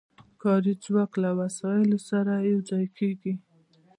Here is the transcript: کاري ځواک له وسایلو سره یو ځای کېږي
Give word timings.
کاري 0.41 0.73
ځواک 0.85 1.11
له 1.23 1.29
وسایلو 1.39 1.99
سره 2.09 2.33
یو 2.51 2.59
ځای 2.69 2.85
کېږي 2.97 3.33